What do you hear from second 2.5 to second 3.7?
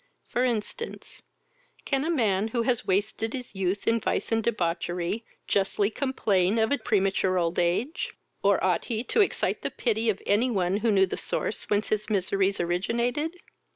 has wasted his